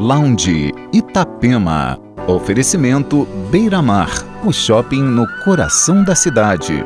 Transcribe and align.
Lounge 0.00 0.72
Itapema. 0.94 1.98
Oferecimento 2.26 3.26
Beira 3.50 3.82
Mar, 3.82 4.08
o 4.42 4.50
shopping 4.50 5.02
no 5.02 5.26
coração 5.44 6.02
da 6.02 6.14
cidade. 6.14 6.82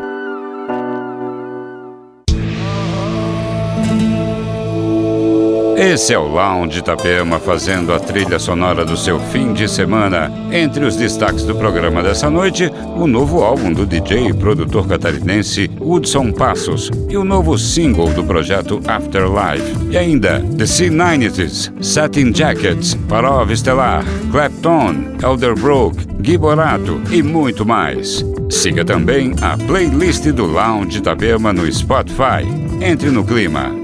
Esse 5.85 6.15
é 6.15 6.19
o 6.19 6.27
Lounge 6.27 6.79
Itapema 6.79 7.39
fazendo 7.39 7.93
a 7.93 8.01
trilha 8.01 8.39
sonora 8.39 8.87
do 8.87 8.97
seu 8.97 9.21
fim 9.21 9.53
de 9.53 9.69
semana. 9.69 10.33
Entre 10.51 10.83
os 10.83 10.97
destaques 10.97 11.45
do 11.45 11.55
programa 11.55 12.03
dessa 12.03 12.31
noite, 12.31 12.73
o 12.97 13.07
novo 13.07 13.43
álbum 13.43 13.71
do 13.71 13.85
DJ 13.85 14.29
e 14.29 14.33
produtor 14.33 14.89
catarinense 14.89 15.71
Hudson 15.79 16.33
Passos 16.33 16.91
e 17.11 17.19
o 17.19 17.23
novo 17.23 17.59
single 17.59 18.09
do 18.15 18.25
projeto 18.25 18.81
Afterlife. 18.89 19.77
E 19.91 19.99
ainda 19.99 20.41
The 20.57 20.65
C90s, 20.65 21.71
Satin 21.85 22.33
Jackets, 22.35 22.95
Parov 23.07 23.51
Estelar, 23.53 24.07
Clapton, 24.33 25.19
Elderbrook, 25.23 25.99
Giborato 26.23 26.99
e 27.11 27.23
muito 27.23 27.67
mais. 27.67 28.25
Siga 28.49 28.87
também 28.87 29.35
a 29.43 29.59
playlist 29.59 30.25
do 30.33 30.47
Lounge 30.47 30.97
Itapema 30.97 31.53
no 31.53 31.71
Spotify. 31.71 32.43
Entre 32.81 33.11
no 33.11 33.23
clima. 33.23 33.84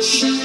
Thank. 0.00 0.37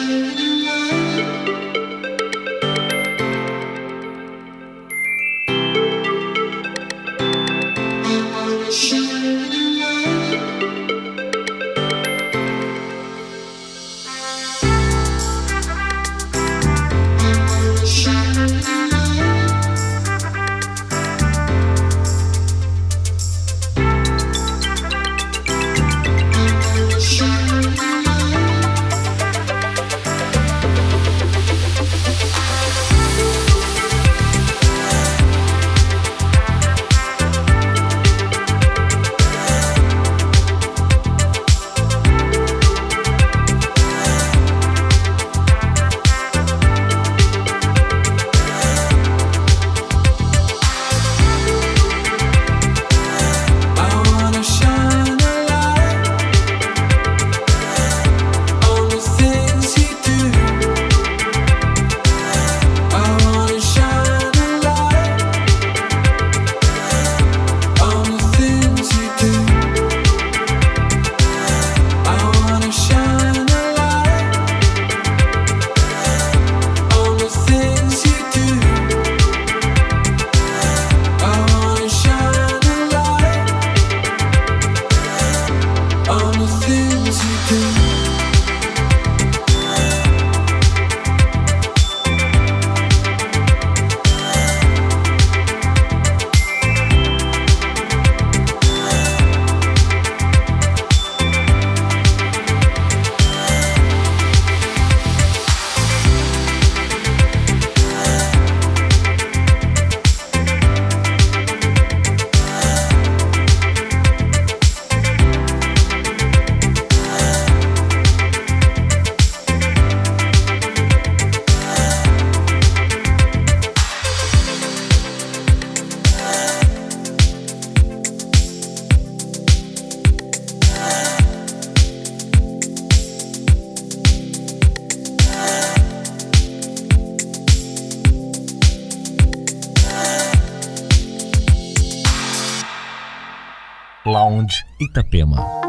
Itapema. 144.94 145.63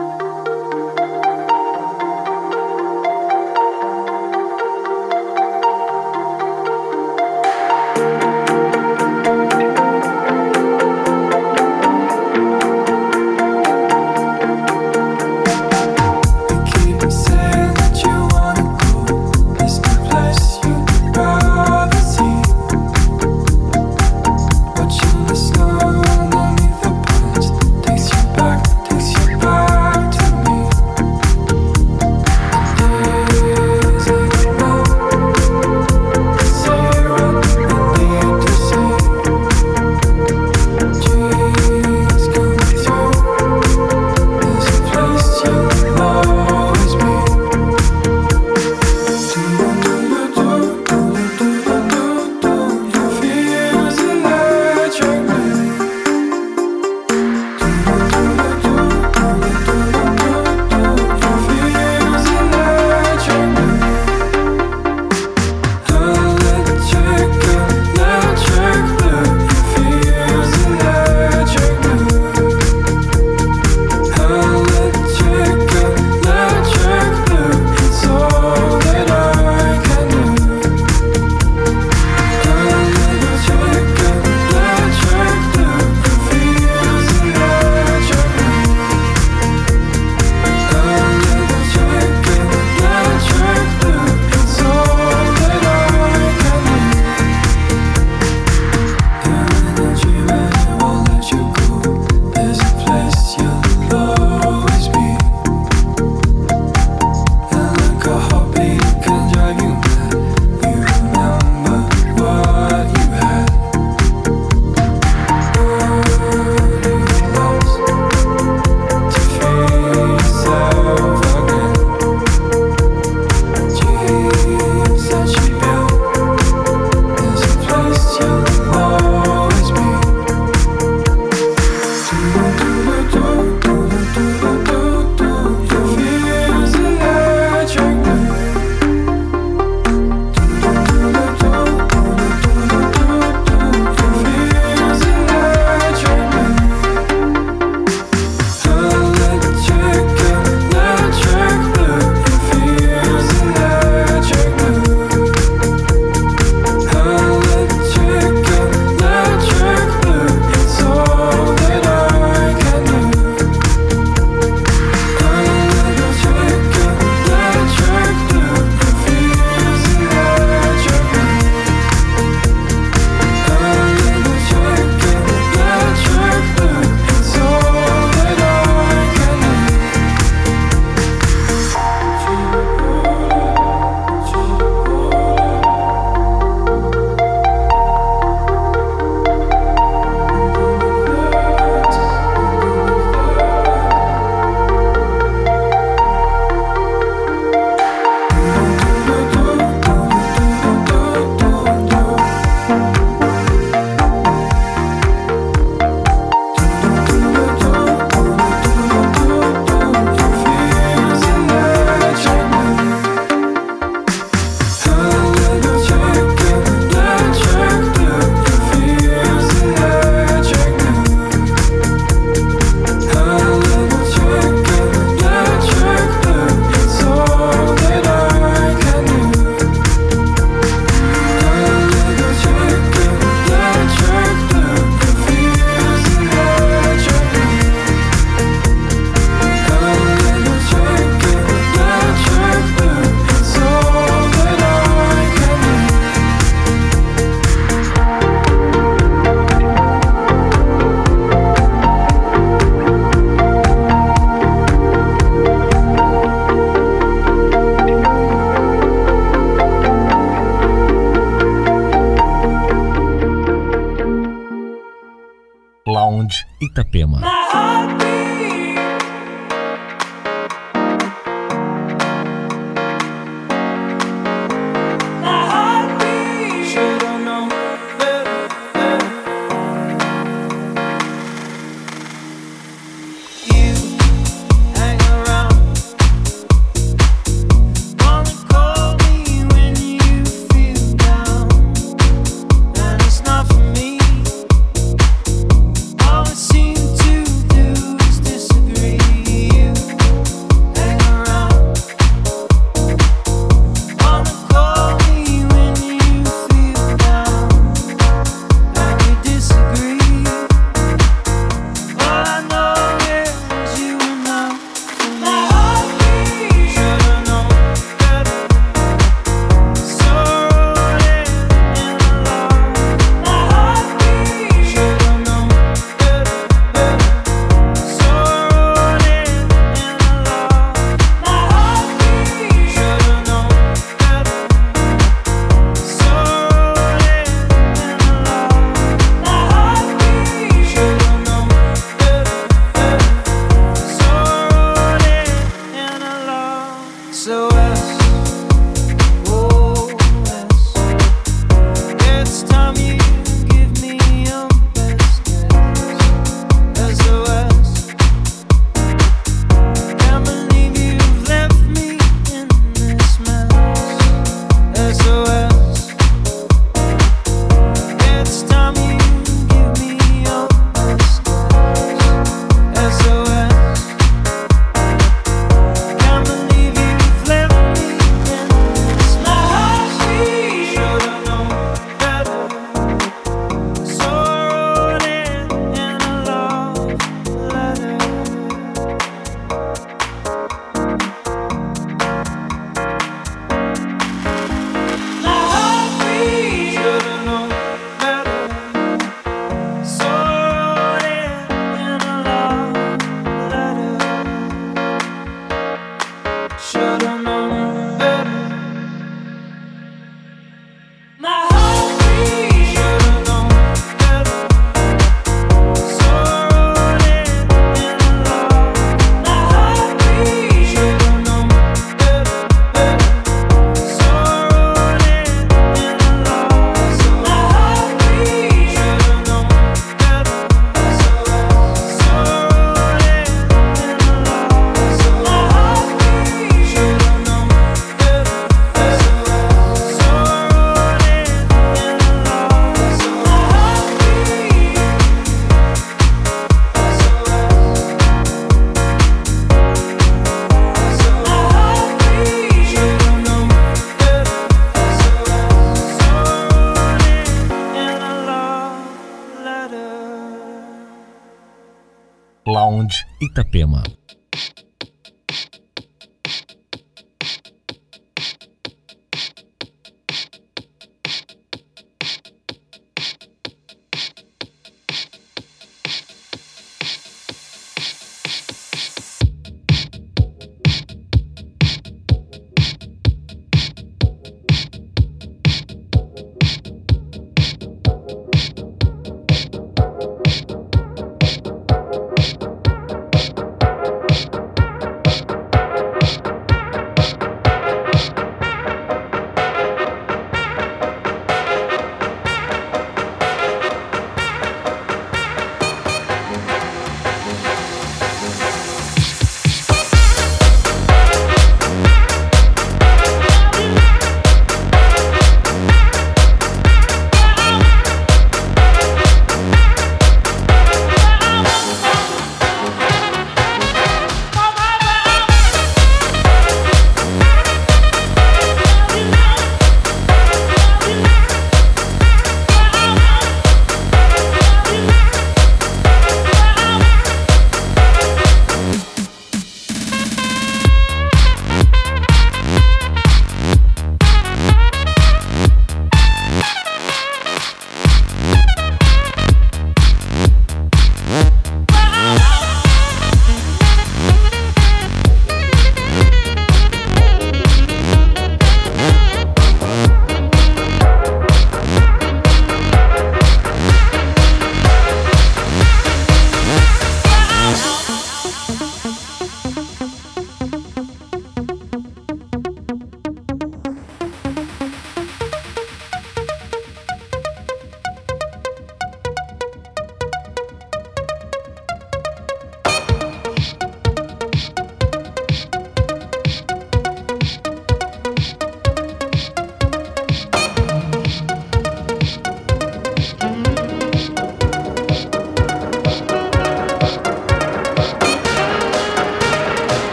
Itapema. 463.34 463.82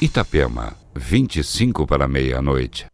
Itapema, 0.00 0.76
25 0.94 1.84
para 1.84 2.06
meia-noite. 2.06 2.86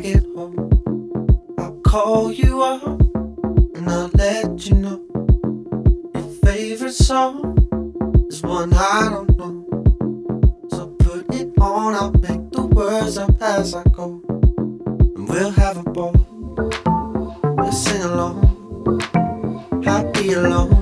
I 0.00 0.02
get 0.02 0.24
home. 0.34 1.54
I'll 1.58 1.78
call 1.82 2.32
you 2.32 2.62
up 2.62 2.82
and 2.82 3.86
I'll 3.86 4.08
let 4.14 4.66
you 4.66 4.76
know. 4.76 5.04
Your 6.14 6.22
favorite 6.42 6.94
song 6.94 7.36
is 8.30 8.40
one 8.40 8.72
I 8.72 9.10
don't 9.10 9.36
know. 9.36 9.66
So 10.70 10.86
put 11.00 11.26
it 11.34 11.52
on, 11.60 11.94
I'll 11.94 12.12
make 12.12 12.50
the 12.50 12.62
words 12.62 13.18
up 13.18 13.42
as 13.42 13.74
I 13.74 13.82
go. 13.92 14.22
And 15.16 15.28
we'll 15.28 15.50
have 15.50 15.76
a 15.76 15.82
ball. 15.82 16.14
We'll 17.58 17.70
sing 17.70 18.00
along, 18.00 19.02
happy 19.84 20.32
alone. 20.32 20.79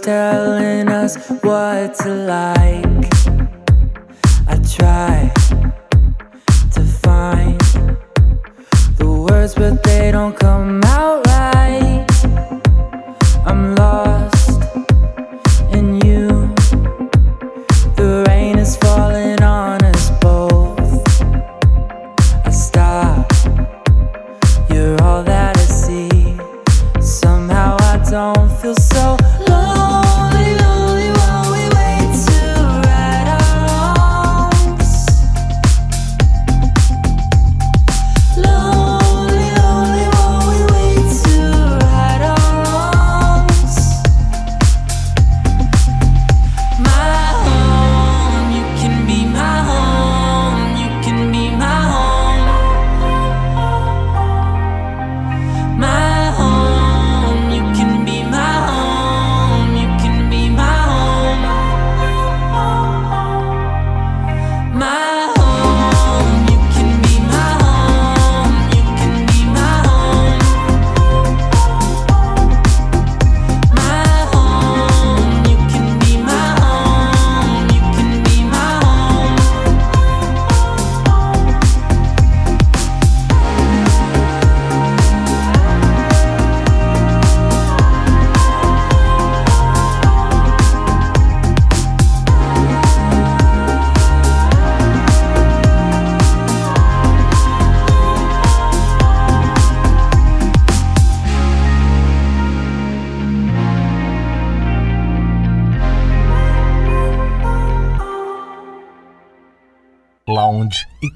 Telling 0.00 0.88
us 0.88 1.16
what 1.42 1.94
to 1.94 2.14
like. 2.14 2.83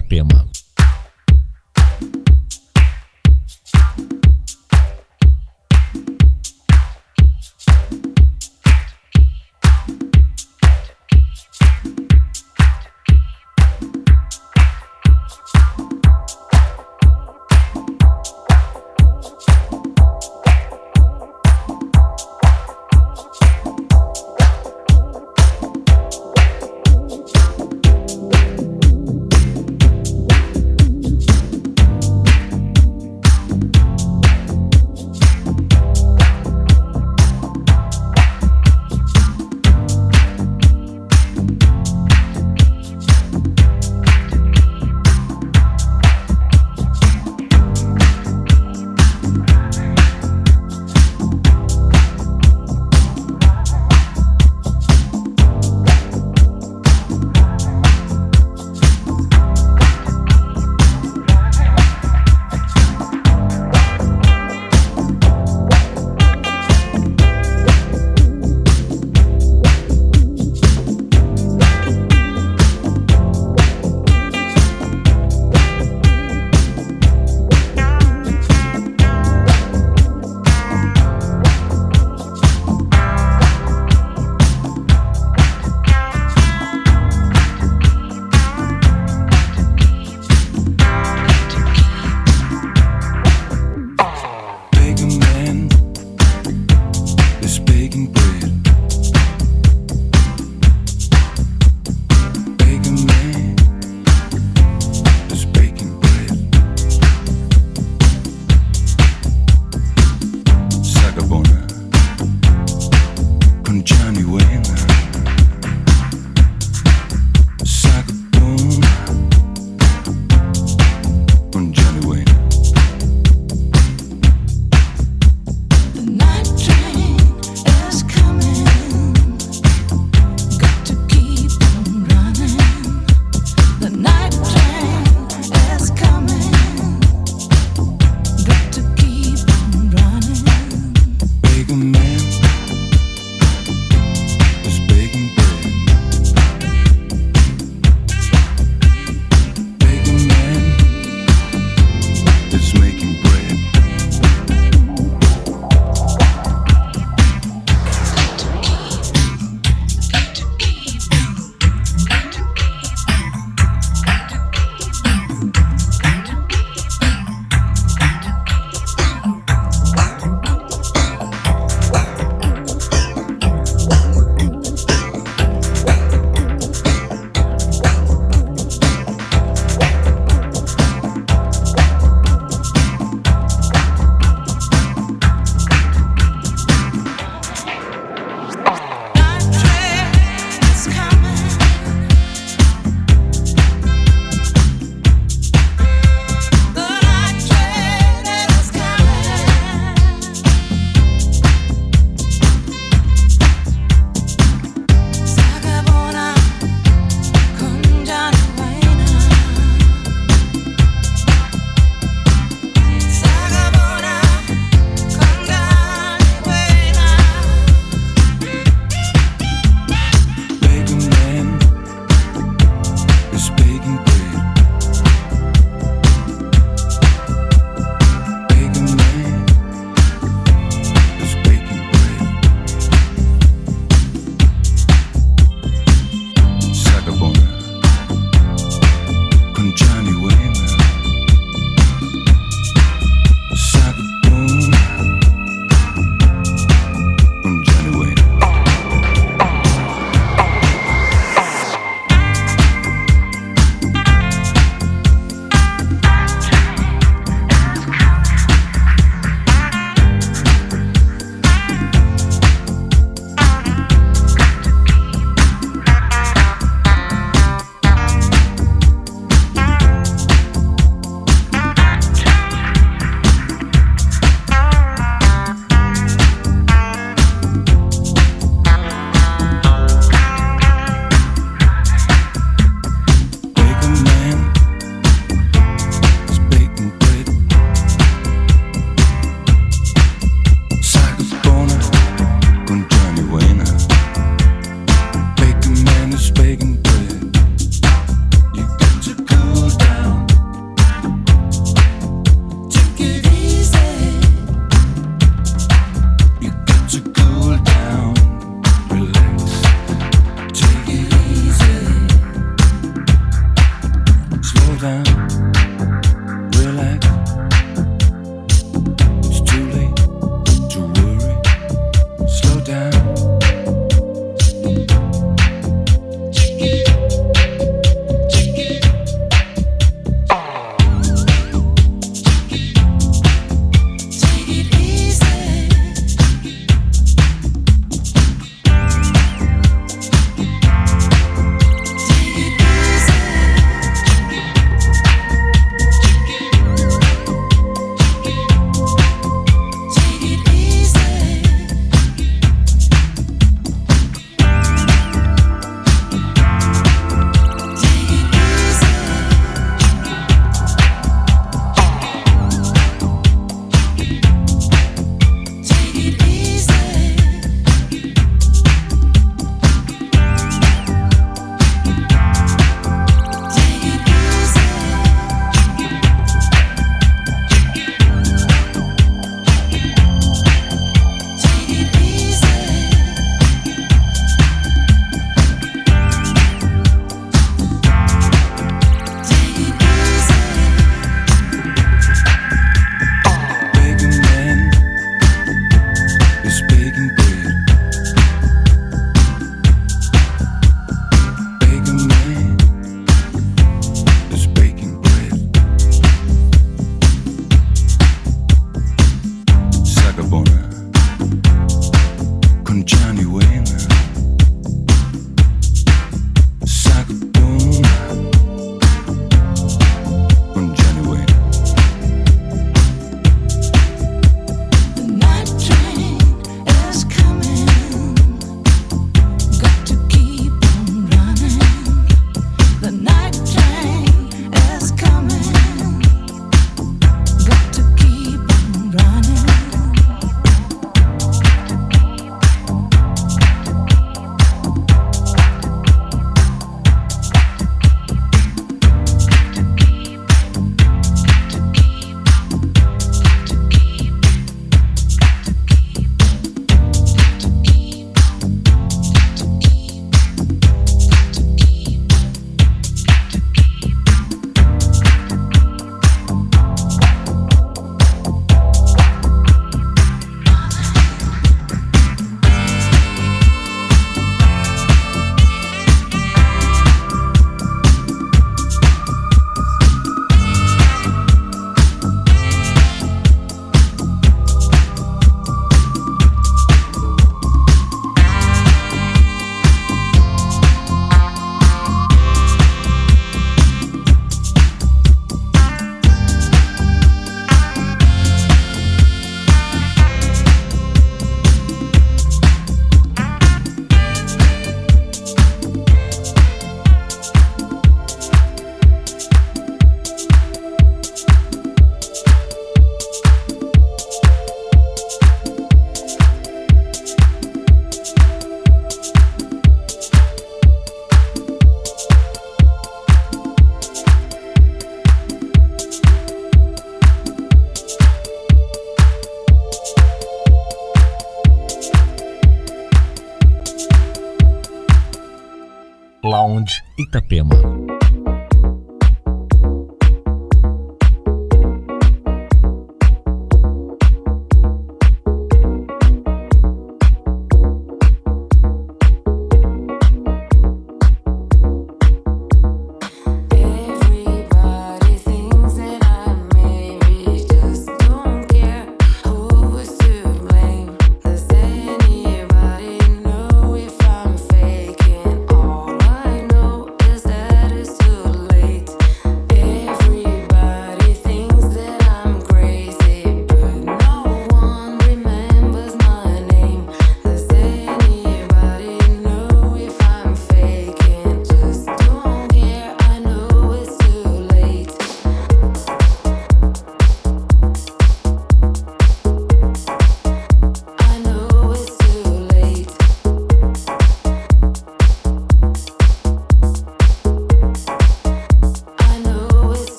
Хапема. 0.00 0.29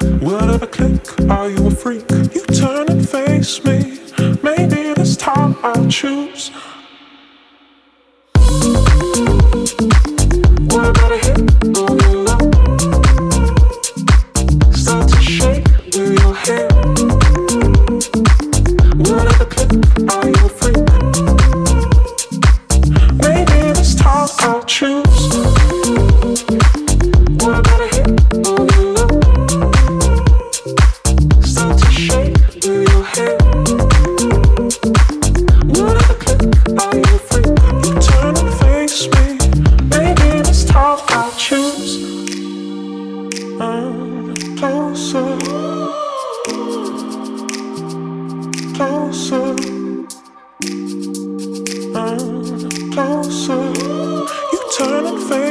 Will 0.00 0.36
it 0.42 0.54
ever 0.54 0.66
click? 0.66 1.30
Are 1.30 1.48
you 1.50 1.66
a 1.66 1.70
freak? 1.70 2.10
You 2.10 2.42
turn 2.46 2.88
and 2.88 3.08
face 3.08 3.64
me. 3.64 3.98
Maybe 4.42 4.92
this 4.94 5.16
time 5.16 5.56
I'll 5.62 5.88
choose. 5.88 6.50
What 10.70 10.90
about 10.90 11.12
a 11.12 11.18
hit 11.18 11.38
your 11.76 11.88
love? 12.24 12.54
Start 14.74 15.08
to 15.08 15.20
shake 15.20 15.66
your 15.94 16.34
ever 19.34 19.46
click? 19.46 19.70
Are 20.12 20.26
you 20.28 20.40
a 20.44 20.48
freak? 20.48 20.82
Maybe 23.22 23.58
this 23.72 23.94
time 23.94 24.28
I'll 24.40 24.62
choose. 24.64 25.18
What 27.40 27.58
about 27.60 27.77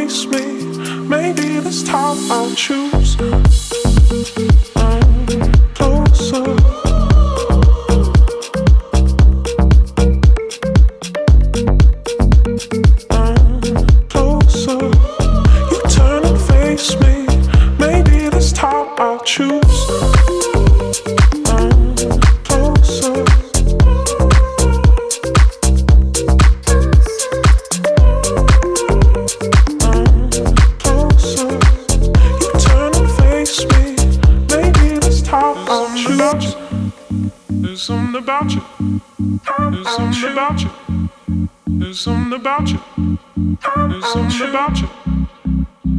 me. 0.08 0.64
Maybe 1.06 1.60
this 1.60 1.84
time 1.84 2.18
I'll 2.32 2.56
choose. 2.56 3.18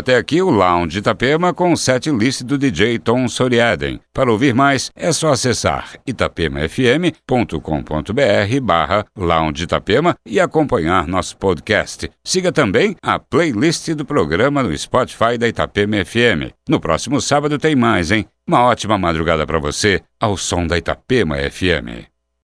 Até 0.00 0.16
aqui 0.16 0.42
o 0.42 0.50
Lounge 0.50 0.98
Itapema 0.98 1.54
com 1.54 1.72
o 1.72 1.76
set 1.76 2.10
list 2.10 2.42
do 2.42 2.58
DJ 2.58 2.98
Tom 2.98 3.28
Soriaden. 3.28 4.00
Para 4.12 4.32
ouvir 4.32 4.54
mais, 4.54 4.90
é 4.96 5.12
só 5.12 5.30
acessar 5.30 5.92
itapemafm.com.br 6.06 8.60
barra 8.62 9.04
Lounge 9.16 9.64
Itapema 9.64 10.16
e 10.26 10.40
acompanhar 10.40 11.06
nosso 11.06 11.36
podcast. 11.36 12.10
Siga 12.24 12.50
também 12.50 12.96
a 13.02 13.18
playlist 13.18 13.90
do 13.90 14.04
programa 14.04 14.62
no 14.62 14.76
Spotify 14.76 15.38
da 15.38 15.46
Itapema 15.46 16.04
FM. 16.04 16.52
No 16.68 16.80
próximo 16.80 17.20
sábado 17.20 17.58
tem 17.58 17.76
mais, 17.76 18.10
hein? 18.10 18.26
Uma 18.46 18.64
ótima 18.64 18.98
madrugada 18.98 19.46
para 19.46 19.58
você 19.58 20.00
ao 20.18 20.36
som 20.36 20.66
da 20.66 20.78
Itapema 20.78 21.36
FM. 21.36 22.10